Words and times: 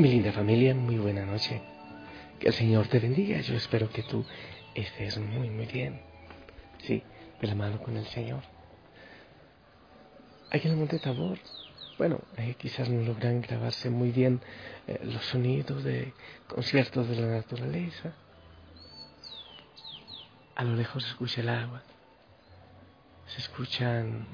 Mi 0.00 0.08
linda 0.08 0.32
familia, 0.32 0.74
muy 0.74 0.96
buena 0.96 1.26
noche. 1.26 1.60
Que 2.38 2.48
el 2.48 2.54
Señor 2.54 2.88
te 2.88 2.98
bendiga. 2.98 3.38
Yo 3.42 3.54
espero 3.54 3.90
que 3.90 4.02
tú 4.02 4.24
estés 4.74 5.18
muy, 5.18 5.50
muy 5.50 5.66
bien. 5.66 6.00
Sí, 6.78 7.02
de 7.38 7.46
la 7.46 7.54
mano 7.54 7.82
con 7.82 7.98
el 7.98 8.06
Señor. 8.06 8.42
Aquí 10.50 10.68
en 10.68 10.72
el 10.72 10.78
Monte 10.78 10.98
Tabor, 11.00 11.38
bueno, 11.98 12.18
eh, 12.38 12.54
quizás 12.56 12.88
no 12.88 13.02
logran 13.02 13.42
grabarse 13.42 13.90
muy 13.90 14.10
bien 14.10 14.40
eh, 14.86 15.00
los 15.02 15.22
sonidos 15.26 15.84
de 15.84 16.14
conciertos 16.48 17.06
de 17.06 17.16
la 17.16 17.26
naturaleza. 17.26 18.14
A 20.56 20.64
lo 20.64 20.76
lejos 20.76 21.02
se 21.02 21.10
escucha 21.10 21.42
el 21.42 21.50
agua. 21.50 21.82
Se 23.26 23.42
escuchan 23.42 24.26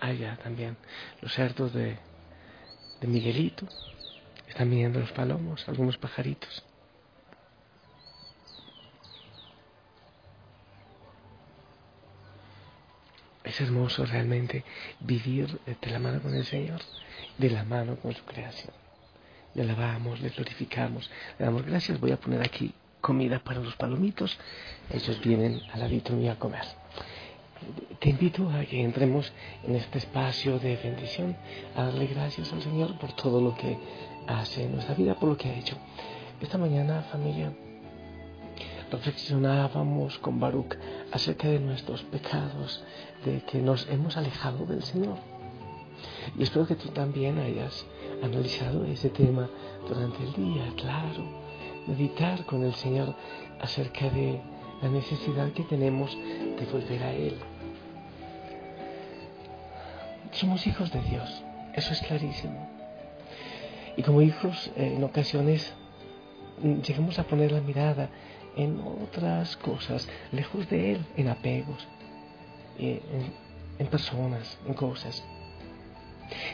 allá 0.00 0.38
también 0.42 0.78
los 1.20 1.34
cerdos 1.34 1.74
de, 1.74 1.98
de 3.02 3.06
Miguelito. 3.06 3.68
Están 4.56 4.70
viniendo 4.70 5.00
los 5.00 5.12
palomos, 5.12 5.68
algunos 5.68 5.98
pajaritos. 5.98 6.64
Es 13.44 13.60
hermoso 13.60 14.06
realmente 14.06 14.64
vivir 15.00 15.60
de 15.66 15.90
la 15.90 15.98
mano 15.98 16.22
con 16.22 16.34
el 16.34 16.46
Señor, 16.46 16.80
de 17.36 17.50
la 17.50 17.64
mano 17.64 17.96
con 17.96 18.14
su 18.14 18.24
creación. 18.24 18.72
Le 19.52 19.64
alabamos, 19.64 20.22
le 20.22 20.30
glorificamos, 20.30 21.10
le 21.38 21.44
damos 21.44 21.66
gracias. 21.66 22.00
Voy 22.00 22.12
a 22.12 22.16
poner 22.16 22.40
aquí 22.40 22.72
comida 23.02 23.40
para 23.40 23.60
los 23.60 23.76
palomitos. 23.76 24.38
Ellos 24.88 25.20
vienen 25.20 25.60
al 25.70 25.80
ladito 25.80 26.14
mío 26.14 26.32
a 26.32 26.38
comer. 26.38 26.64
Te 28.00 28.08
invito 28.08 28.48
a 28.50 28.64
que 28.64 28.82
entremos 28.82 29.30
en 29.64 29.76
este 29.76 29.98
espacio 29.98 30.58
de 30.58 30.76
bendición, 30.76 31.36
a 31.74 31.84
darle 31.84 32.06
gracias 32.06 32.52
al 32.54 32.62
Señor 32.62 32.98
por 32.98 33.14
todo 33.16 33.40
lo 33.40 33.54
que 33.54 33.78
hace 34.26 34.68
nuestra 34.68 34.94
vida, 34.94 35.14
por 35.14 35.28
lo 35.30 35.36
que 35.36 35.48
ha 35.48 35.58
hecho. 35.58 35.76
Esta 36.40 36.58
mañana, 36.58 37.02
familia, 37.10 37.52
reflexionábamos 38.90 40.18
con 40.18 40.38
Baruch 40.38 40.76
acerca 41.12 41.48
de 41.48 41.58
nuestros 41.58 42.02
pecados, 42.02 42.84
de 43.24 43.42
que 43.42 43.60
nos 43.60 43.88
hemos 43.88 44.16
alejado 44.16 44.66
del 44.66 44.82
Señor. 44.82 45.16
Y 46.38 46.42
espero 46.42 46.66
que 46.66 46.74
tú 46.74 46.88
también 46.88 47.38
hayas 47.38 47.86
analizado 48.22 48.84
ese 48.84 49.10
tema 49.10 49.48
durante 49.88 50.22
el 50.22 50.32
día, 50.34 50.72
claro, 50.76 51.24
meditar 51.86 52.44
con 52.44 52.64
el 52.64 52.74
Señor 52.74 53.14
acerca 53.60 54.10
de 54.10 54.40
la 54.82 54.88
necesidad 54.88 55.52
que 55.52 55.62
tenemos 55.62 56.16
de 56.16 56.66
volver 56.70 57.02
a 57.02 57.12
Él. 57.12 57.38
Somos 60.32 60.66
hijos 60.66 60.92
de 60.92 61.00
Dios, 61.02 61.42
eso 61.74 61.92
es 61.92 62.00
clarísimo. 62.02 62.75
Y 63.96 64.02
como 64.02 64.20
hijos, 64.20 64.70
eh, 64.76 64.94
en 64.96 65.04
ocasiones 65.04 65.72
mm, 66.62 66.80
llegamos 66.80 67.18
a 67.18 67.24
poner 67.24 67.52
la 67.52 67.60
mirada 67.60 68.10
en 68.56 68.80
otras 68.80 69.56
cosas, 69.56 70.08
lejos 70.32 70.68
de 70.68 70.92
Él, 70.92 71.06
en 71.16 71.28
apegos, 71.28 71.86
en, 72.78 73.00
en 73.78 73.86
personas, 73.88 74.58
en 74.66 74.74
cosas. 74.74 75.24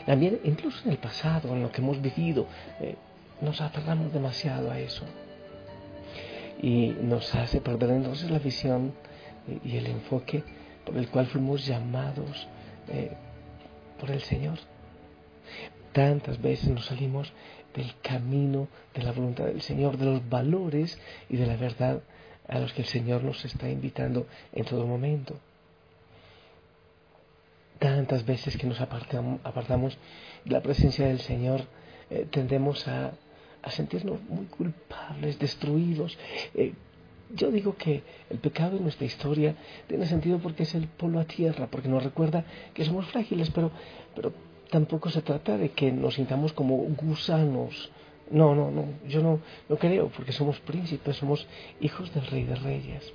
También, 0.05 0.39
incluso 0.43 0.83
en 0.85 0.91
el 0.91 0.97
pasado, 0.97 1.53
en 1.53 1.63
lo 1.63 1.71
que 1.71 1.81
hemos 1.81 2.01
vivido, 2.01 2.47
eh, 2.79 2.95
nos 3.41 3.59
aferramos 3.61 4.13
demasiado 4.13 4.71
a 4.71 4.79
eso. 4.79 5.03
Y 6.61 6.95
nos 7.01 7.33
hace 7.35 7.59
perder 7.61 7.91
entonces 7.91 8.29
la 8.29 8.39
visión 8.39 8.93
eh, 9.47 9.59
y 9.63 9.77
el 9.77 9.87
enfoque 9.87 10.43
por 10.85 10.97
el 10.97 11.09
cual 11.09 11.27
fuimos 11.27 11.65
llamados 11.65 12.47
por 13.97 14.11
el 14.11 14.21
Señor. 14.21 14.59
Tantas 15.93 16.41
veces 16.41 16.69
nos 16.69 16.85
salimos 16.85 17.31
del 17.75 17.93
camino 18.01 18.67
de 18.93 19.03
la 19.03 19.11
voluntad 19.11 19.45
del 19.45 19.61
Señor, 19.61 19.97
de 19.97 20.05
los 20.05 20.29
valores 20.29 20.99
y 21.29 21.37
de 21.37 21.45
la 21.45 21.55
verdad 21.55 22.01
a 22.47 22.59
los 22.59 22.73
que 22.73 22.81
el 22.81 22.87
Señor 22.87 23.23
nos 23.23 23.45
está 23.45 23.69
invitando 23.69 24.27
en 24.51 24.65
todo 24.65 24.85
momento. 24.85 25.39
Tantas 27.79 28.25
veces 28.25 28.57
que 28.57 28.67
nos 28.67 28.79
apartamos, 28.81 29.97
de 30.45 30.51
la 30.51 30.61
presencia 30.61 31.07
del 31.07 31.19
Señor, 31.19 31.61
eh, 32.09 32.27
tendemos 32.29 32.87
a, 32.87 33.13
sentirnos 33.69 34.21
muy 34.23 34.45
culpables, 34.45 35.39
destruidos. 35.39 36.17
Eh, 36.53 36.73
yo 37.33 37.49
digo 37.49 37.77
que 37.77 38.03
el 38.29 38.39
pecado 38.39 38.77
en 38.77 38.83
nuestra 38.83 39.05
historia 39.05 39.55
tiene 39.87 40.05
sentido 40.05 40.39
porque 40.39 40.63
es 40.63 40.75
el 40.75 40.87
polo 40.87 41.19
a 41.19 41.25
tierra, 41.25 41.67
porque 41.67 41.87
nos 41.87 42.03
recuerda 42.03 42.45
que 42.73 42.83
somos 42.83 43.07
frágiles, 43.07 43.51
pero 43.51 43.71
tampoco 44.73 45.11
se 45.11 45.21
trata 45.21 45.55
de 45.55 45.69
que 45.69 45.91
nos 45.91 46.15
sintamos 46.15 46.51
como 46.51 46.77
gusanos. 47.07 47.91
No, 48.31 48.55
no, 48.55 48.71
no, 48.71 48.85
yo 49.07 49.21
no, 49.21 49.39
no 49.69 49.75
creo, 49.77 50.09
porque 50.09 50.31
somos 50.31 50.59
príncipes, 50.61 51.17
somos 51.17 51.45
hijos 51.79 52.11
del 52.15 52.25
rey 52.25 52.43
de 52.45 52.55
reyes. 52.55 53.13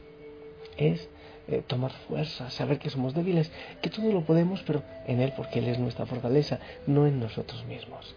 Es 0.77 1.09
eh, 1.49 1.65
tomar 1.67 1.91
fuerza, 2.07 2.49
saber 2.51 2.79
que 2.79 2.91
somos 2.91 3.13
débiles, 3.13 3.51
que 3.83 3.91
todo 3.91 4.13
lo 4.13 4.23
podemos, 4.25 4.63
pero 4.63 4.85
en 5.05 5.19
Él, 5.21 5.33
porque 5.37 5.59
Él 5.59 5.67
es 5.67 5.81
nuestra 5.81 6.07
fortaleza, 6.07 6.61
no 6.87 7.09
en 7.09 7.19
nosotros 7.19 7.65
mismos. 7.65 8.15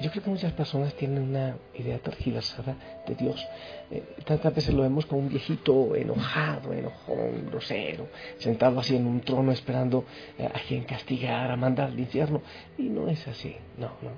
Yo 0.00 0.12
creo 0.12 0.22
que 0.22 0.30
muchas 0.30 0.52
personas 0.52 0.94
tienen 0.94 1.24
una 1.24 1.56
idea 1.74 1.98
tergiversada 1.98 2.76
de 3.04 3.14
Dios. 3.16 3.44
Eh, 3.90 4.04
tantas 4.24 4.54
veces 4.54 4.72
lo 4.72 4.82
vemos 4.82 5.06
como 5.06 5.22
un 5.22 5.28
viejito 5.28 5.96
enojado, 5.96 6.72
enojón, 6.72 7.46
grosero, 7.46 8.06
sentado 8.38 8.78
así 8.78 8.94
en 8.94 9.06
un 9.06 9.20
trono 9.22 9.50
esperando 9.50 10.04
eh, 10.38 10.46
a 10.46 10.60
quien 10.60 10.84
castigar, 10.84 11.50
a 11.50 11.56
mandar 11.56 11.88
al 11.88 11.98
infierno. 11.98 12.42
Y 12.76 12.84
no 12.84 13.08
es 13.08 13.26
así, 13.26 13.56
no, 13.76 13.88
no. 14.00 14.12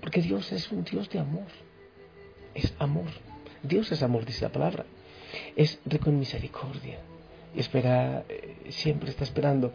Porque 0.00 0.20
Dios 0.20 0.50
es 0.50 0.72
un 0.72 0.82
Dios 0.82 1.08
de 1.10 1.20
amor. 1.20 1.46
Es 2.52 2.74
amor. 2.80 3.10
Dios 3.62 3.92
es 3.92 4.02
amor, 4.02 4.24
dice 4.24 4.44
la 4.44 4.52
palabra. 4.52 4.84
Es 5.54 5.78
rico 5.86 6.10
en 6.10 6.18
misericordia. 6.18 6.98
Y 7.54 7.60
espera, 7.60 8.24
eh, 8.28 8.56
siempre 8.70 9.10
está 9.10 9.22
esperando 9.22 9.72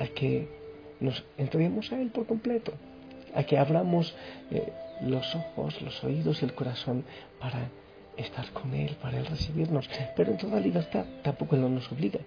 a 0.00 0.06
que 0.06 0.48
nos 1.00 1.24
entreguemos 1.36 1.90
a 1.92 2.00
Él 2.00 2.10
por 2.10 2.26
completo 2.26 2.72
a 3.34 3.42
que 3.44 3.58
abramos 3.58 4.14
eh, 4.50 4.72
los 5.02 5.34
ojos, 5.34 5.80
los 5.82 6.02
oídos 6.04 6.42
y 6.42 6.44
el 6.44 6.54
corazón 6.54 7.04
para 7.40 7.68
estar 8.16 8.50
con 8.52 8.74
Él, 8.74 8.96
para 9.00 9.18
Él 9.18 9.26
recibirnos. 9.26 9.88
Pero 10.16 10.32
en 10.32 10.38
toda 10.38 10.60
libertad 10.60 11.04
tampoco 11.22 11.54
Él 11.54 11.62
no 11.62 11.68
nos 11.68 11.90
obliga. 11.92 12.20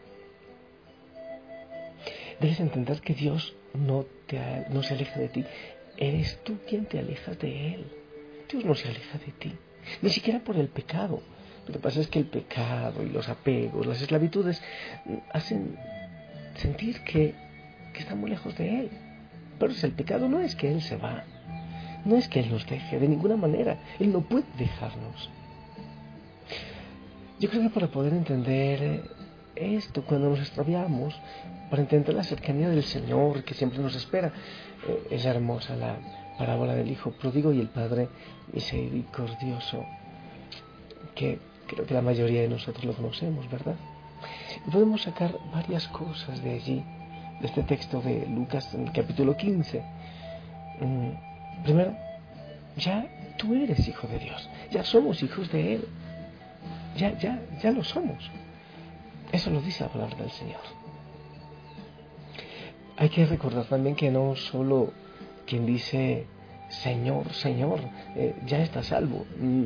Debes 2.39 2.59
entender 2.59 3.01
que 3.01 3.13
Dios 3.13 3.53
no, 3.73 4.05
te, 4.25 4.65
no 4.69 4.81
se 4.81 4.95
aleja 4.95 5.19
de 5.19 5.29
ti. 5.29 5.45
Eres 5.97 6.39
tú 6.43 6.57
quien 6.67 6.85
te 6.85 6.99
alejas 6.99 7.37
de 7.39 7.75
Él. 7.75 7.85
Dios 8.49 8.65
no 8.65 8.75
se 8.75 8.89
aleja 8.89 9.17
de 9.17 9.31
ti, 9.33 9.53
ni 10.01 10.09
siquiera 10.09 10.39
por 10.39 10.57
el 10.57 10.67
pecado. 10.67 11.21
Lo 11.67 11.73
que 11.73 11.79
pasa 11.79 12.01
es 12.01 12.07
que 12.07 12.19
el 12.19 12.25
pecado 12.25 13.03
y 13.03 13.09
los 13.09 13.29
apegos, 13.29 13.85
las 13.85 14.01
esclavitudes, 14.01 14.61
hacen 15.31 15.77
sentir 16.55 17.01
que, 17.03 17.35
que 17.93 17.99
estamos 17.99 18.29
lejos 18.29 18.57
de 18.57 18.79
Él. 18.79 18.89
Pero 19.61 19.75
si 19.75 19.85
el 19.85 19.91
pecado 19.91 20.27
no 20.27 20.41
es 20.41 20.55
que 20.55 20.71
Él 20.71 20.81
se 20.81 20.97
va, 20.97 21.23
no 22.03 22.15
es 22.15 22.27
que 22.27 22.39
Él 22.39 22.49
nos 22.49 22.65
deje, 22.65 22.97
de 22.97 23.07
ninguna 23.07 23.35
manera. 23.35 23.77
Él 23.99 24.11
no 24.11 24.21
puede 24.21 24.45
dejarnos. 24.57 25.29
Yo 27.39 27.47
creo 27.47 27.61
que 27.61 27.69
para 27.69 27.85
poder 27.85 28.11
entender 28.13 29.03
esto, 29.55 30.03
cuando 30.03 30.31
nos 30.31 30.39
extraviamos, 30.39 31.13
para 31.69 31.83
entender 31.83 32.15
la 32.15 32.23
cercanía 32.23 32.69
del 32.69 32.81
Señor 32.81 33.43
que 33.43 33.53
siempre 33.53 33.77
nos 33.77 33.93
espera, 33.93 34.33
eh, 34.87 35.07
es 35.11 35.25
hermosa 35.25 35.75
la 35.75 35.95
parábola 36.39 36.73
del 36.73 36.89
Hijo 36.89 37.11
pródigo 37.11 37.53
y 37.53 37.59
el 37.59 37.69
Padre 37.69 38.09
misericordioso, 38.51 39.85
que 41.13 41.37
creo 41.67 41.85
que 41.85 41.93
la 41.93 42.01
mayoría 42.01 42.41
de 42.41 42.49
nosotros 42.49 42.83
lo 42.83 42.93
conocemos, 42.93 43.47
¿verdad? 43.51 43.75
Y 44.65 44.71
podemos 44.71 45.03
sacar 45.03 45.37
varias 45.53 45.87
cosas 45.89 46.43
de 46.43 46.51
allí, 46.55 46.83
este 47.43 47.63
texto 47.63 48.01
de 48.01 48.25
Lucas 48.27 48.73
en 48.73 48.87
el 48.87 48.91
capítulo 48.91 49.35
15. 49.35 49.83
Mm, 50.79 51.63
primero, 51.63 51.95
ya 52.77 53.05
tú 53.37 53.53
eres 53.53 53.87
hijo 53.87 54.07
de 54.07 54.19
Dios, 54.19 54.49
ya 54.71 54.83
somos 54.83 55.21
hijos 55.23 55.51
de 55.51 55.75
Él, 55.75 55.87
ya, 56.95 57.17
ya, 57.17 57.39
ya 57.61 57.71
lo 57.71 57.83
somos. 57.83 58.29
Eso 59.31 59.49
lo 59.49 59.61
dice 59.61 59.83
la 59.83 59.89
palabra 59.89 60.17
del 60.17 60.31
Señor. 60.31 60.61
Hay 62.97 63.09
que 63.09 63.25
recordar 63.25 63.65
también 63.65 63.95
que 63.95 64.11
no 64.11 64.35
solo 64.35 64.93
quien 65.45 65.65
dice 65.65 66.27
Señor, 66.69 67.33
Señor, 67.33 67.79
eh, 68.15 68.35
ya 68.45 68.59
está 68.59 68.83
salvo. 68.83 69.25
Mm, 69.39 69.65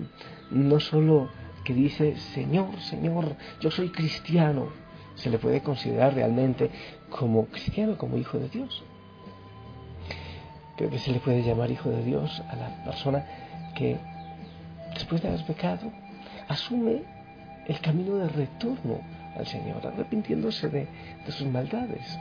no 0.51 0.79
solo 0.79 1.29
que 1.63 1.73
dice 1.73 2.15
Señor, 2.17 2.79
Señor, 2.79 3.35
yo 3.59 3.71
soy 3.71 3.89
cristiano, 3.89 4.69
se 5.15 5.29
le 5.29 5.37
puede 5.37 5.61
considerar 5.61 6.13
realmente 6.13 6.69
como 7.09 7.45
cristiano, 7.45 7.97
como 7.97 8.17
hijo 8.17 8.37
de 8.37 8.49
Dios. 8.49 8.83
Que 10.77 10.99
se 10.99 11.11
le 11.11 11.19
puede 11.19 11.41
llamar 11.41 11.71
hijo 11.71 11.89
de 11.89 12.03
Dios 12.03 12.41
a 12.49 12.55
la 12.55 12.83
persona 12.83 13.25
que 13.75 13.97
después 14.93 15.21
de 15.21 15.29
haber 15.29 15.45
pecado 15.45 15.91
asume 16.47 17.03
el 17.67 17.79
camino 17.79 18.17
de 18.17 18.27
retorno 18.27 18.99
al 19.35 19.45
Señor, 19.47 19.85
arrepintiéndose 19.85 20.69
de, 20.69 20.87
sus 21.27 21.47
maldades 21.47 22.19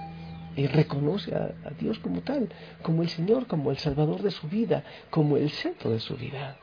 y 0.56 0.66
reconoce 0.66 1.34
a, 1.34 1.52
a, 1.66 1.70
Dios 1.78 1.98
como 1.98 2.20
tal, 2.22 2.48
como 2.82 3.02
el 3.02 3.08
Señor, 3.08 3.46
como 3.46 3.70
el 3.70 3.78
Salvador 3.78 4.22
de 4.22 4.30
su 4.30 4.48
vida, 4.48 4.84
como 5.10 5.36
el 5.36 5.50
centro 5.50 5.90
de 5.90 6.00
su 6.00 6.16
vida. 6.16 6.56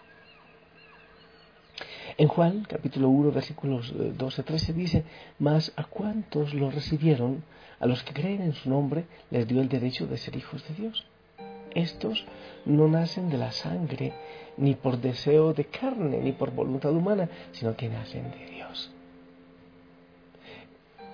En 2.17 2.27
Juan, 2.27 2.65
capítulo 2.67 3.09
1, 3.09 3.31
versículos 3.31 3.93
12 4.17 4.43
13 4.43 4.73
dice, 4.73 5.03
Mas 5.39 5.71
a 5.75 5.85
cuantos 5.85 6.53
lo 6.53 6.69
recibieron, 6.69 7.43
a 7.79 7.85
los 7.85 8.03
que 8.03 8.13
creen 8.13 8.41
en 8.41 8.53
su 8.53 8.69
nombre, 8.69 9.05
les 9.29 9.47
dio 9.47 9.61
el 9.61 9.69
derecho 9.69 10.07
de 10.07 10.17
ser 10.17 10.35
hijos 10.35 10.67
de 10.67 10.75
Dios. 10.75 11.05
Estos 11.73 12.25
no 12.65 12.87
nacen 12.87 13.29
de 13.29 13.37
la 13.37 13.51
sangre, 13.51 14.13
ni 14.57 14.75
por 14.75 14.99
deseo 14.99 15.53
de 15.53 15.65
carne, 15.65 16.19
ni 16.19 16.33
por 16.33 16.51
voluntad 16.51 16.91
humana, 16.91 17.29
sino 17.53 17.75
que 17.75 17.87
nacen 17.87 18.29
de 18.31 18.45
Dios. 18.47 18.91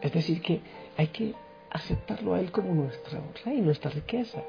Es 0.01 0.11
decir, 0.11 0.41
que 0.41 0.61
hay 0.97 1.07
que 1.07 1.33
aceptarlo 1.69 2.33
a 2.33 2.39
Él 2.39 2.51
como 2.51 2.73
nuestra 2.73 3.21
rey, 3.45 3.61
nuestra 3.61 3.91
riqueza. 3.91 4.41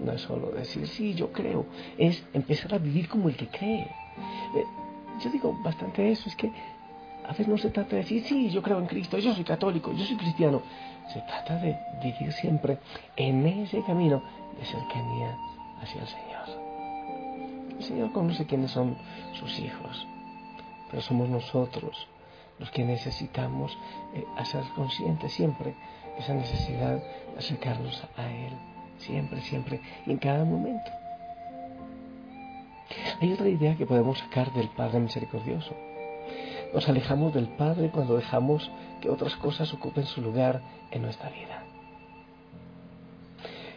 No 0.00 0.12
es 0.12 0.22
solo 0.22 0.50
decir, 0.50 0.86
sí, 0.88 1.14
yo 1.14 1.30
creo, 1.32 1.66
es 1.96 2.24
empezar 2.32 2.74
a 2.74 2.78
vivir 2.78 3.08
como 3.08 3.28
el 3.28 3.36
que 3.36 3.48
cree. 3.48 3.86
Yo 5.22 5.30
digo 5.30 5.56
bastante 5.62 6.10
eso, 6.10 6.28
es 6.28 6.36
que 6.36 6.52
a 7.24 7.28
veces 7.28 7.48
no 7.48 7.58
se 7.58 7.70
trata 7.70 7.90
de 7.90 8.02
decir, 8.02 8.24
sí, 8.24 8.50
yo 8.50 8.62
creo 8.62 8.78
en 8.78 8.86
Cristo, 8.86 9.18
yo 9.18 9.34
soy 9.34 9.44
católico, 9.44 9.92
yo 9.92 10.04
soy 10.04 10.16
cristiano. 10.16 10.62
Se 11.12 11.20
trata 11.20 11.56
de 11.56 11.78
vivir 12.02 12.32
siempre 12.32 12.78
en 13.16 13.46
ese 13.46 13.82
camino 13.82 14.22
de 14.58 14.64
cercanía 14.64 15.36
hacia 15.80 16.00
el 16.00 16.08
Señor. 16.08 16.60
El 17.78 17.84
Señor 17.84 18.12
conoce 18.12 18.46
quiénes 18.46 18.70
son 18.70 18.96
sus 19.32 19.58
hijos, 19.58 20.06
pero 20.90 21.02
somos 21.02 21.28
nosotros 21.28 22.08
los 22.58 22.70
que 22.70 22.84
necesitamos 22.84 23.76
eh, 24.14 24.24
hacer 24.36 24.62
conscientes 24.76 25.32
siempre 25.32 25.74
esa 26.18 26.34
necesidad 26.34 26.96
de 26.96 27.38
acercarnos 27.38 28.04
a 28.16 28.30
Él, 28.30 28.52
siempre, 28.98 29.40
siempre 29.40 29.80
y 30.06 30.10
en 30.10 30.18
cada 30.18 30.44
momento. 30.44 30.90
Hay 33.20 33.34
otra 33.34 33.48
idea 33.50 33.76
que 33.76 33.84
podemos 33.84 34.18
sacar 34.18 34.50
del 34.54 34.70
Padre 34.70 34.98
misericordioso. 34.98 35.76
Nos 36.72 36.88
alejamos 36.88 37.34
del 37.34 37.48
Padre 37.48 37.90
cuando 37.90 38.16
dejamos 38.16 38.70
que 39.02 39.10
otras 39.10 39.36
cosas 39.36 39.72
ocupen 39.74 40.06
su 40.06 40.22
lugar 40.22 40.62
en 40.90 41.02
nuestra 41.02 41.28
vida. 41.28 41.64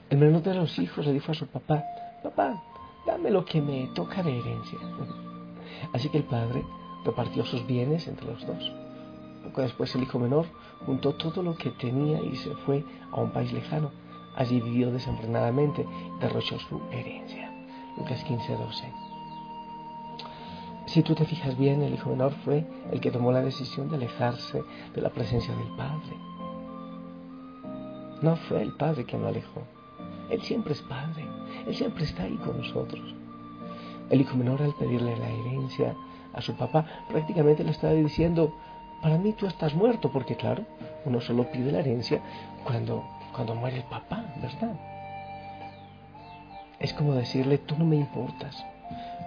El 0.09 0.19
menor 0.19 0.43
de 0.43 0.53
los 0.53 0.79
hijos 0.79 1.05
le 1.05 1.11
dijo 1.11 1.33
a 1.33 1.35
su 1.35 1.47
papá, 1.47 1.83
papá, 2.23 2.63
dame 3.05 3.31
lo 3.31 3.43
que 3.43 3.61
me 3.61 3.87
toca 3.93 4.23
de 4.23 4.37
herencia. 4.37 4.79
Así 5.91 6.07
que 6.07 6.19
el 6.19 6.23
padre 6.23 6.63
repartió 7.03 7.43
sus 7.43 7.67
bienes 7.67 8.07
entre 8.07 8.27
los 8.27 8.47
dos. 8.47 8.71
Poco 9.43 9.61
después 9.61 9.93
el 9.95 10.03
hijo 10.03 10.19
menor 10.19 10.45
juntó 10.85 11.15
todo 11.15 11.43
lo 11.43 11.57
que 11.57 11.71
tenía 11.71 12.21
y 12.21 12.37
se 12.37 12.51
fue 12.65 12.85
a 13.11 13.19
un 13.19 13.31
país 13.31 13.51
lejano. 13.51 13.91
Allí 14.37 14.61
vivió 14.61 14.89
desenfrenadamente 14.89 15.81
y 15.81 16.21
derrochó 16.21 16.57
su 16.59 16.81
herencia. 16.91 17.51
Lucas 17.97 18.23
15, 18.23 18.55
12. 18.55 19.02
Si 20.93 21.01
tú 21.01 21.15
te 21.15 21.25
fijas 21.25 21.57
bien, 21.57 21.81
el 21.81 21.95
hijo 21.95 22.11
menor 22.11 22.33
fue 22.45 22.63
el 22.91 23.01
que 23.01 23.09
tomó 23.09 23.31
la 23.31 23.41
decisión 23.41 23.89
de 23.89 23.95
alejarse 23.95 24.61
de 24.93 25.01
la 25.01 25.09
presencia 25.09 25.51
del 25.55 25.75
Padre. 25.75 26.15
No 28.21 28.35
fue 28.35 28.61
el 28.61 28.73
Padre 28.73 29.03
quien 29.03 29.23
lo 29.23 29.29
alejó. 29.29 29.63
Él 30.29 30.39
siempre 30.43 30.73
es 30.73 30.83
Padre. 30.83 31.25
Él 31.65 31.73
siempre 31.73 32.03
está 32.03 32.21
ahí 32.21 32.35
con 32.35 32.59
nosotros. 32.59 33.01
El 34.11 34.21
hijo 34.21 34.37
menor 34.37 34.61
al 34.61 34.75
pedirle 34.75 35.17
la 35.17 35.29
herencia 35.29 35.95
a 36.31 36.41
su 36.41 36.55
papá 36.55 36.85
prácticamente 37.09 37.63
le 37.63 37.71
estaba 37.71 37.93
diciendo, 37.93 38.53
para 39.01 39.17
mí 39.17 39.33
tú 39.33 39.47
estás 39.47 39.73
muerto, 39.73 40.11
porque 40.11 40.35
claro, 40.35 40.63
uno 41.05 41.19
solo 41.21 41.51
pide 41.51 41.71
la 41.71 41.79
herencia 41.79 42.21
cuando, 42.63 43.03
cuando 43.33 43.55
muere 43.55 43.77
el 43.77 43.83
papá, 43.85 44.31
¿verdad? 44.39 44.79
Es 46.79 46.93
como 46.93 47.15
decirle, 47.15 47.57
tú 47.57 47.75
no 47.79 47.85
me 47.85 47.95
importas, 47.95 48.63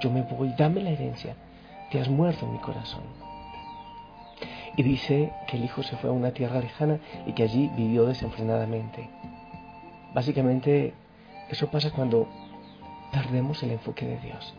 yo 0.00 0.12
me 0.12 0.22
voy, 0.22 0.54
dame 0.56 0.80
la 0.80 0.90
herencia, 0.90 1.34
te 1.90 2.00
has 2.00 2.08
muerto 2.08 2.46
en 2.46 2.52
mi 2.52 2.58
corazón. 2.58 3.02
Y 4.76 4.82
dice 4.82 5.32
que 5.46 5.56
el 5.56 5.64
hijo 5.64 5.82
se 5.82 5.96
fue 5.96 6.10
a 6.10 6.12
una 6.12 6.32
tierra 6.32 6.60
lejana 6.60 6.98
y 7.26 7.32
que 7.32 7.44
allí 7.44 7.70
vivió 7.76 8.06
desenfrenadamente. 8.06 9.08
Básicamente, 10.14 10.92
eso 11.48 11.70
pasa 11.70 11.90
cuando 11.90 12.28
perdemos 13.12 13.62
el 13.62 13.70
enfoque 13.70 14.06
de 14.06 14.18
Dios. 14.18 14.54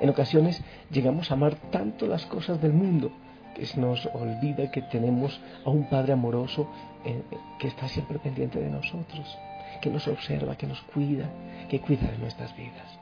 En 0.00 0.08
ocasiones 0.08 0.62
llegamos 0.90 1.30
a 1.30 1.34
amar 1.34 1.56
tanto 1.70 2.06
las 2.06 2.26
cosas 2.26 2.60
del 2.60 2.72
mundo 2.72 3.10
que 3.54 3.66
nos 3.80 4.06
olvida 4.06 4.70
que 4.70 4.82
tenemos 4.82 5.40
a 5.64 5.70
un 5.70 5.88
Padre 5.88 6.12
amoroso 6.12 6.68
eh, 7.04 7.22
que 7.58 7.68
está 7.68 7.88
siempre 7.88 8.18
pendiente 8.18 8.60
de 8.60 8.68
nosotros 8.68 9.36
que 9.80 9.90
nos 9.90 10.06
observa, 10.08 10.56
que 10.56 10.66
nos 10.66 10.80
cuida, 10.82 11.28
que 11.68 11.80
cuida 11.80 12.10
de 12.10 12.18
nuestras 12.18 12.56
vidas. 12.56 12.98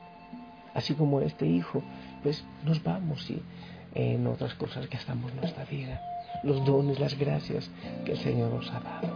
Así 0.75 0.93
como 0.93 1.21
este 1.21 1.47
hijo, 1.47 1.81
pues 2.21 2.43
nos 2.63 2.83
vamos 2.83 3.29
y 3.29 3.41
en 3.93 4.27
otras 4.27 4.53
cosas 4.55 4.87
que 4.87 4.97
estamos 4.97 5.33
nuestra 5.33 5.63
vida, 5.65 6.01
los 6.43 6.65
dones, 6.65 6.99
las 6.99 7.17
gracias 7.17 7.69
que 8.03 8.11
el 8.11 8.17
Señor 8.17 8.51
nos 8.51 8.69
ha 8.71 8.79
dado. 8.81 9.07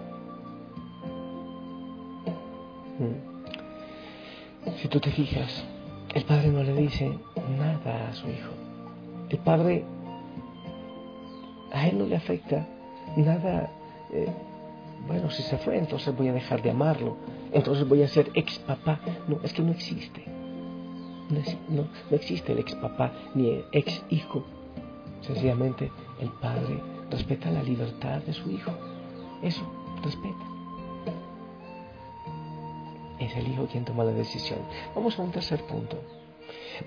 Mm. 2.99 3.29
Si 4.81 4.87
tú 4.87 4.99
te 4.99 5.11
fijas, 5.11 5.65
el 6.13 6.23
padre 6.23 6.47
no 6.47 6.63
le 6.63 6.73
dice 6.73 7.11
nada 7.57 8.09
a 8.09 8.13
su 8.13 8.29
hijo. 8.29 8.51
El 9.29 9.37
padre 9.39 9.83
a 11.73 11.87
él 11.87 11.99
no 11.99 12.05
le 12.05 12.15
afecta 12.15 12.65
nada. 13.17 13.69
Eh, 14.13 14.27
bueno, 15.07 15.29
si 15.29 15.43
se 15.43 15.57
fue, 15.57 15.77
entonces 15.77 16.15
voy 16.15 16.29
a 16.29 16.33
dejar 16.33 16.61
de 16.61 16.71
amarlo 16.71 17.17
entonces 17.51 17.87
voy 17.87 18.03
a 18.03 18.07
ser 18.07 18.29
ex 18.33 18.59
papá. 18.59 18.99
No, 19.27 19.39
es 19.43 19.53
que 19.53 19.61
no 19.61 19.71
existe. 19.71 20.23
No, 21.29 21.87
existe 22.09 22.53
el 22.53 22.59
ex 22.59 22.73
papá 22.75 23.11
ni 23.35 23.49
el 23.49 23.65
ex 23.71 24.03
hijo. 24.09 24.43
Sencillamente 25.21 25.91
el 26.19 26.29
padre 26.41 26.81
respeta 27.11 27.51
la 27.51 27.61
libertad 27.61 28.21
de 28.23 28.33
su 28.33 28.49
hijo. 28.49 28.71
Eso, 29.43 29.61
respeta. 30.03 30.45
Es 33.19 33.35
el 33.35 33.47
hijo 33.47 33.67
quien 33.67 33.85
toma 33.85 34.03
la 34.03 34.11
decisión. 34.11 34.59
Vamos 34.95 35.19
a 35.19 35.21
un 35.21 35.31
tercer 35.31 35.61
punto. 35.65 36.01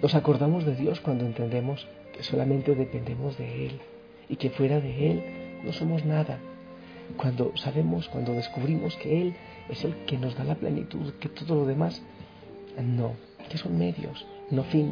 Nos 0.00 0.14
acordamos 0.14 0.64
de 0.64 0.75
Dios 0.75 1.00
cuando 1.00 1.25
entendemos 1.25 1.87
que 2.12 2.25
solamente 2.25 2.75
dependemos 2.75 3.38
de 3.38 3.66
Él 3.66 3.80
y 4.28 4.37
que 4.37 4.50
fuera 4.50 4.80
de 4.80 5.11
Él 5.11 5.62
no 5.64 5.72
somos 5.72 6.04
nada. 6.04 6.38
Cuando 7.16 7.52
sabemos, 7.56 8.08
cuando 8.08 8.32
descubrimos 8.32 8.96
que 8.96 9.22
Él 9.22 9.34
es 9.68 9.84
el 9.84 9.94
que 10.06 10.18
nos 10.18 10.34
da 10.37 10.44
la 10.44 10.56
plenitud, 10.56 11.12
que 11.20 11.28
todo 11.28 11.54
lo 11.54 11.66
demás 11.66 12.02
no, 12.80 13.14
que 13.52 13.59
son 13.59 13.78
medios, 13.78 14.26
no 14.50 14.64
fin. 14.64 14.90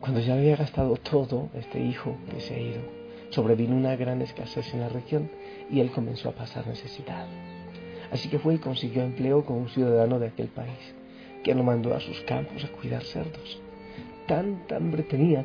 Cuando 0.00 0.20
ya 0.20 0.34
había 0.34 0.56
gastado 0.56 0.96
todo, 0.96 1.50
este 1.54 1.84
hijo 1.84 2.16
que 2.30 2.40
se 2.40 2.54
ha 2.54 2.58
ido, 2.58 2.80
sobrevino 3.28 3.76
una 3.76 3.94
gran 3.94 4.22
escasez 4.22 4.72
en 4.72 4.80
la 4.80 4.88
región 4.88 5.30
y 5.70 5.80
él 5.80 5.90
comenzó 5.90 6.30
a 6.30 6.32
pasar 6.32 6.66
necesidad. 6.66 7.26
Así 8.10 8.30
que 8.30 8.38
fue 8.38 8.54
y 8.54 8.58
consiguió 8.58 9.02
empleo 9.02 9.44
con 9.44 9.58
un 9.58 9.68
ciudadano 9.68 10.18
de 10.18 10.28
aquel 10.28 10.48
país, 10.48 10.94
que 11.44 11.54
lo 11.54 11.62
mandó 11.62 11.94
a 11.94 12.00
sus 12.00 12.18
campos 12.22 12.64
a 12.64 12.68
cuidar 12.68 13.04
cerdos. 13.04 13.60
Tanta 14.26 14.76
hambre 14.76 15.02
tenía 15.02 15.44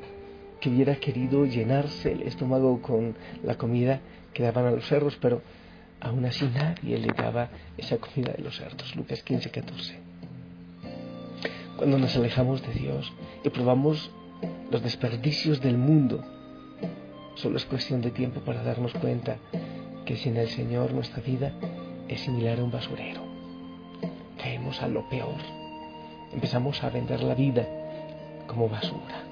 que 0.61 0.69
hubiera 0.69 0.95
querido 0.95 1.45
llenarse 1.45 2.13
el 2.13 2.21
estómago 2.21 2.81
con 2.81 3.15
la 3.43 3.57
comida 3.57 3.99
que 4.33 4.43
daban 4.43 4.65
a 4.65 4.71
los 4.71 4.87
cerdos, 4.87 5.17
pero 5.21 5.41
aún 5.99 6.23
así 6.23 6.49
nadie 6.53 6.97
le 6.97 7.11
daba 7.13 7.49
esa 7.77 7.97
comida 7.97 8.31
de 8.31 8.43
los 8.43 8.55
cerdos. 8.55 8.95
Lucas 8.95 9.21
15, 9.21 9.51
14. 9.51 10.04
Cuando 11.77 11.97
nos 11.97 12.15
alejamos 12.15 12.61
de 12.61 12.73
Dios 12.73 13.11
y 13.43 13.49
probamos 13.49 14.09
los 14.71 14.81
desperdicios 14.81 15.59
del 15.59 15.77
mundo, 15.77 16.23
solo 17.35 17.57
es 17.57 17.65
cuestión 17.65 18.01
de 18.01 18.11
tiempo 18.11 18.39
para 18.39 18.63
darnos 18.63 18.93
cuenta 18.93 19.37
que 20.05 20.15
sin 20.15 20.37
el 20.37 20.47
Señor 20.47 20.93
nuestra 20.93 21.21
vida 21.21 21.51
es 22.07 22.21
similar 22.21 22.59
a 22.59 22.63
un 22.63 22.71
basurero. 22.71 23.21
Caemos 24.37 24.81
a 24.81 24.87
lo 24.87 25.09
peor. 25.09 25.35
Empezamos 26.33 26.81
a 26.81 26.89
vender 26.89 27.21
la 27.21 27.35
vida 27.35 27.67
como 28.47 28.69
basura. 28.69 29.23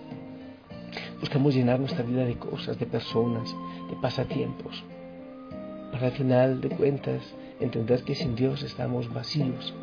Buscamos 1.22 1.56
llenar 1.56 1.80
nuestra 1.80 2.04
vida 2.04 2.26
de 2.26 2.36
cosas, 2.36 2.78
de 2.78 2.86
personas, 2.86 3.56
de 3.90 3.96
pasatiempos, 4.02 4.84
para 5.94 6.08
al 6.08 6.12
final 6.12 6.60
de 6.60 6.70
cuentas 6.70 7.22
entender 7.62 8.04
que 8.04 8.16
sin 8.16 8.36
Dios 8.36 8.64
estamos 8.64 9.14
vacíos 9.14 9.74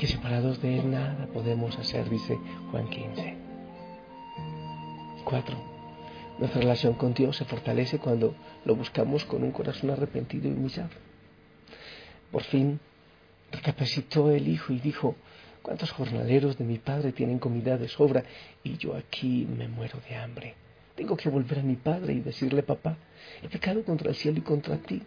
que 0.00 0.06
separados 0.06 0.62
de 0.62 0.78
Él 0.78 0.90
nada 0.90 1.26
podemos 1.26 1.78
hacer, 1.78 2.08
dice 2.08 2.38
Juan 2.70 2.88
15. 2.88 3.36
4. 5.24 5.56
Nuestra 6.38 6.60
relación 6.62 6.94
con 6.94 7.12
Dios 7.12 7.36
se 7.36 7.44
fortalece 7.44 7.98
cuando 7.98 8.34
lo 8.64 8.76
buscamos 8.76 9.26
con 9.26 9.42
un 9.42 9.50
corazón 9.50 9.90
arrepentido 9.90 10.48
y 10.48 10.52
humillado. 10.52 10.88
Por 12.32 12.44
fin 12.44 12.80
recapacitó 13.52 14.30
el 14.30 14.48
hijo 14.48 14.72
y 14.72 14.80
dijo, 14.80 15.16
¿cuántos 15.60 15.90
jornaleros 15.90 16.56
de 16.56 16.64
mi 16.64 16.78
padre 16.78 17.12
tienen 17.12 17.38
comida 17.38 17.76
de 17.76 17.88
sobra 17.88 18.24
y 18.64 18.78
yo 18.78 18.96
aquí 18.96 19.46
me 19.54 19.68
muero 19.68 19.98
de 20.08 20.16
hambre? 20.16 20.54
Tengo 20.94 21.14
que 21.14 21.28
volver 21.28 21.58
a 21.58 21.62
mi 21.62 21.76
padre 21.76 22.14
y 22.14 22.20
decirle, 22.20 22.62
papá, 22.62 22.96
he 23.42 23.50
pecado 23.50 23.84
contra 23.84 24.08
el 24.08 24.16
cielo 24.16 24.38
y 24.38 24.42
contra 24.42 24.78
ti. 24.78 25.02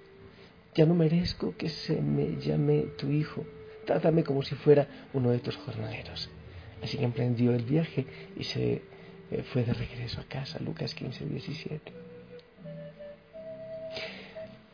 Ya 0.76 0.86
no 0.86 0.94
merezco 0.94 1.56
que 1.58 1.70
se 1.70 2.00
me 2.00 2.40
llame 2.40 2.82
tu 3.00 3.10
hijo. 3.10 3.44
Trátame 3.86 4.24
como 4.24 4.44
si 4.44 4.56
fuera 4.56 4.88
uno 5.14 5.32
de 5.32 5.40
tus 5.40 5.56
jornaleros. 5.58 6.30
Así 6.82 6.98
que 6.98 7.04
emprendió 7.04 7.54
el 7.54 7.64
viaje 7.64 8.06
y 8.38 8.44
se 8.44 8.82
eh, 9.32 9.44
fue 9.52 9.64
de 9.64 9.74
regreso 9.74 10.22
a 10.22 10.26
casa. 10.26 10.60
Lucas 10.60 10.94
15, 10.94 11.26
17. 11.26 11.92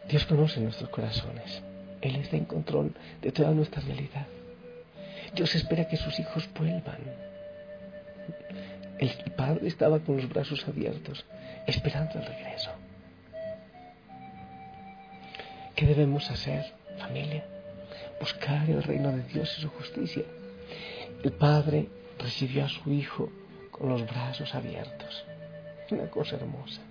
Dios 0.10 0.26
conoce 0.26 0.60
nuestros 0.60 0.90
corazones. 0.90 1.62
Él 2.02 2.16
está 2.16 2.36
en 2.36 2.46
control 2.46 2.94
de 3.22 3.32
toda 3.32 3.52
nuestra 3.52 3.82
realidad. 3.82 4.26
Dios 5.36 5.54
espera 5.56 5.88
que 5.88 5.98
sus 5.98 6.20
hijos 6.20 6.50
vuelvan. 6.58 7.00
El 8.98 9.12
padre 9.36 9.68
estaba 9.68 10.00
con 10.00 10.18
los 10.18 10.28
brazos 10.28 10.68
abiertos, 10.68 11.26
esperando 11.68 12.20
el 12.20 12.26
regreso. 12.26 12.72
¿Qué 15.76 15.86
debemos 15.86 16.30
hacer, 16.30 16.74
familia? 16.98 17.46
Buscar 18.20 18.70
el 18.70 18.84
reino 18.84 19.12
de 19.12 19.24
Dios 19.24 19.54
y 19.58 19.62
su 19.62 19.70
justicia. 19.70 20.24
El 21.24 21.32
padre 21.34 21.88
recibió 22.18 22.66
a 22.66 22.70
su 22.70 22.92
hijo 22.92 23.30
con 23.72 23.90
los 23.90 24.06
brazos 24.06 24.54
abiertos. 24.56 25.26
Una 25.92 26.10
cosa 26.10 26.36
hermosa 26.36 26.82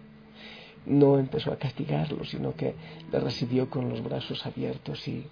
no 0.87 1.19
empezó 1.19 1.53
a 1.53 1.59
castigarlo, 1.59 2.25
sino 2.25 2.55
que 2.55 2.75
le 3.13 3.21
recibió 3.21 3.69
con 3.69 3.89
los 3.89 4.03
brazos 4.03 4.45
abiertos 4.47 5.07
y, 5.07 5.27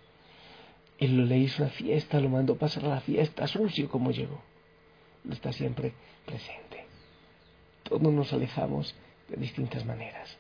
él 0.98 1.28
le 1.28 1.38
hizo 1.38 1.62
una 1.62 1.72
fiesta, 1.72 2.20
lo 2.20 2.30
mandó 2.30 2.56
pasar 2.56 2.86
a 2.86 2.88
la 2.88 3.00
fiesta, 3.00 3.46
sucio 3.46 3.88
como 3.88 4.10
llegó. 4.10 4.40
Está 5.30 5.52
siempre 5.52 5.92
presente. 6.24 6.86
Todos 7.82 8.02
nos 8.02 8.32
alejamos 8.32 8.94
de 9.28 9.36
distintas 9.36 9.84
maneras, 9.84 10.38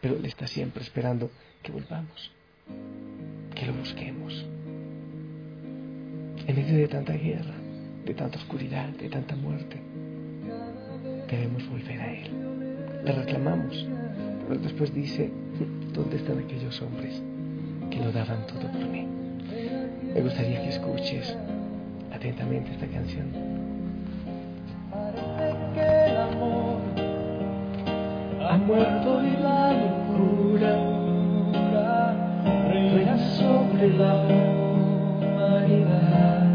pero 0.00 0.16
Él 0.16 0.24
está 0.24 0.46
siempre 0.46 0.82
esperando 0.82 1.30
que 1.62 1.72
volvamos, 1.72 2.30
que 3.54 3.66
lo 3.66 3.74
busquemos. 3.74 4.46
En 6.46 6.56
medio 6.56 6.78
de 6.78 6.88
tanta 6.88 7.12
guerra, 7.12 7.54
de 8.04 8.14
tanta 8.14 8.38
oscuridad, 8.38 8.88
de 8.88 9.08
tanta 9.08 9.36
muerte, 9.36 9.76
debemos 11.30 11.68
volver 11.68 12.00
a 12.00 12.12
Él. 12.12 12.30
Le 13.04 13.12
reclamamos, 13.12 13.86
pero 14.48 14.60
después 14.60 14.92
dice, 14.92 15.30
¿dónde 15.92 16.16
están 16.16 16.38
aquellos 16.38 16.80
hombres 16.82 17.22
que 17.90 17.98
lo 17.98 18.12
daban 18.12 18.46
todo 18.46 18.70
por 18.72 18.86
mí? 18.88 19.06
Me 20.14 20.20
gustaría 20.22 20.60
que 20.62 20.70
escuches 20.70 21.36
atentamente 22.12 22.72
esta 22.72 22.86
canción. 22.86 23.26
Parece 24.90 25.56
que 25.74 26.10
el 26.10 26.16
amor 26.16 26.80
ha 28.48 28.56
muerto 28.56 29.22
y 29.24 29.42
la 29.42 29.72
locura 29.72 30.99
sobre 33.18 33.88
la 33.96 34.14
humanidad. 35.22 36.49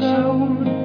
Dios 0.00 0.81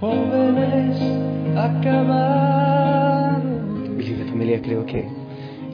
Jóvenes 0.00 1.00
acabados. 1.56 3.42
Mi 3.96 4.04
familia, 4.04 4.60
creo 4.60 4.84
que, 4.84 5.08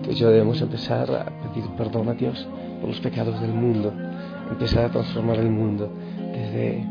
que 0.04 0.14
yo 0.14 0.30
debemos 0.30 0.62
empezar 0.62 1.10
a 1.10 1.24
pedir 1.48 1.68
perdón 1.76 2.08
a 2.08 2.14
Dios 2.14 2.46
por 2.80 2.88
los 2.88 3.00
pecados 3.00 3.40
del 3.40 3.52
mundo, 3.52 3.92
empezar 4.48 4.84
a 4.84 4.90
transformar 4.90 5.38
el 5.38 5.50
mundo 5.50 5.90
desde, 6.32 6.86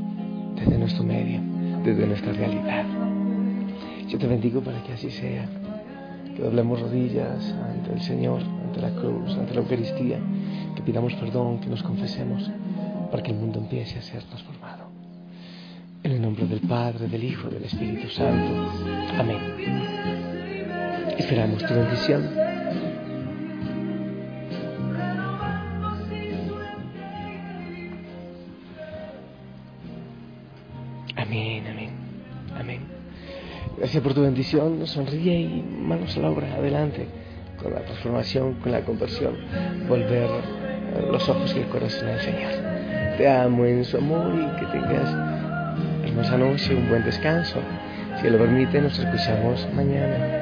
desde 0.55 0.77
nuestro 0.77 1.05
medio, 1.05 1.39
desde 1.85 2.05
nuestra 2.05 2.33
realidad. 2.33 2.83
Yo 4.09 4.17
te 4.17 4.27
bendigo 4.27 4.59
para 4.59 4.83
que 4.83 4.91
así 4.91 5.09
sea, 5.09 5.45
que 6.35 6.41
doblemos 6.41 6.81
rodillas 6.81 7.55
ante 7.63 7.93
el 7.93 8.01
Señor, 8.01 8.41
ante 8.41 8.81
la 8.81 8.89
cruz, 8.89 9.37
ante 9.37 9.53
la 9.53 9.61
Eucaristía, 9.61 10.19
que 10.75 10.81
pidamos 10.81 11.13
perdón, 11.13 11.61
que 11.61 11.67
nos 11.67 11.81
confesemos, 11.81 12.51
para 13.09 13.23
que 13.23 13.31
el 13.31 13.37
mundo 13.37 13.59
empiece 13.59 13.99
a 13.99 14.01
ser 14.01 14.21
transformado. 14.23 14.60
En 16.03 16.13
el 16.13 16.21
nombre 16.21 16.47
del 16.47 16.61
Padre, 16.61 17.07
del 17.07 17.23
Hijo 17.23 17.47
del 17.47 17.63
Espíritu 17.63 18.09
Santo. 18.09 18.71
Amén. 19.19 19.37
Esperamos 21.15 21.63
tu 21.63 21.73
bendición. 21.75 22.27
Amén, 31.15 31.67
amén, 31.69 31.89
amén. 32.59 32.81
Gracias 33.77 34.01
por 34.01 34.15
tu 34.15 34.21
bendición. 34.21 34.87
Sonríe 34.87 35.39
y 35.39 35.61
manos 35.61 36.17
a 36.17 36.21
la 36.21 36.31
obra. 36.31 36.55
Adelante 36.55 37.05
con 37.61 37.75
la 37.75 37.81
transformación, 37.81 38.55
con 38.55 38.71
la 38.71 38.81
conversión. 38.81 39.35
Volver 39.87 40.29
los 41.11 41.29
ojos 41.29 41.53
y 41.55 41.59
el 41.59 41.67
corazón 41.67 42.09
al 42.09 42.21
Señor. 42.21 42.53
Te 43.17 43.29
amo 43.29 43.65
en 43.65 43.85
su 43.85 43.97
amor 43.97 44.33
y 44.33 44.59
que 44.59 44.65
tengas 44.65 45.30
hermosa 46.11 46.37
noche, 46.37 46.75
un 46.75 46.89
buen 46.89 47.03
descanso. 47.03 47.61
Si 48.21 48.29
lo 48.29 48.37
permite, 48.37 48.81
nos 48.81 48.99
escuchamos 48.99 49.65
mañana. 49.73 50.40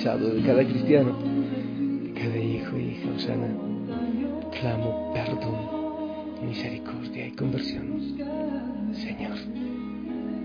De 0.00 0.42
cada 0.46 0.64
cristiano, 0.64 1.14
de 2.02 2.12
cada 2.14 2.38
hijo 2.38 2.78
y 2.78 2.84
hija 2.84 3.10
Osana. 3.14 3.48
Clamo 4.50 5.12
perdón, 5.12 6.48
misericordia 6.48 7.26
y 7.26 7.32
conversión. 7.32 8.16
Señor, 8.94 9.36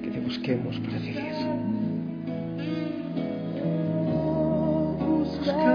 que 0.04 0.12
te 0.12 0.20
busquemos 0.20 0.78
para 0.80 0.98
vivir. 0.98 1.24
buscadme 5.46 5.75